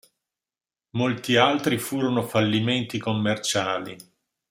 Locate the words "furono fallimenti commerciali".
1.77-3.95